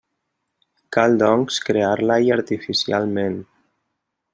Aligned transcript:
Cal, 0.97 1.19
doncs, 1.25 1.61
crear-la-hi 1.67 2.35
artificialment. 2.41 3.41